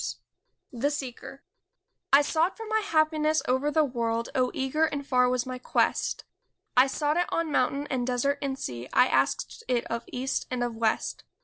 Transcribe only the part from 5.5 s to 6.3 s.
quest;